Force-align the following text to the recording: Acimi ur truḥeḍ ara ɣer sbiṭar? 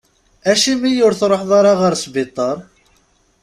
Acimi 0.51 0.91
ur 1.05 1.13
truḥeḍ 1.19 1.51
ara 1.59 1.73
ɣer 1.81 1.93
sbiṭar? 2.03 2.57